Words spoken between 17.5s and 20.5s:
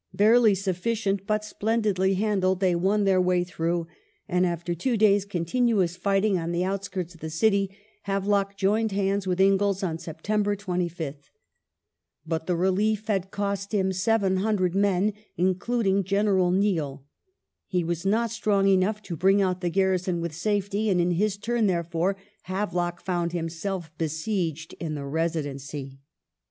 he was not strong enough to bring out the ganison with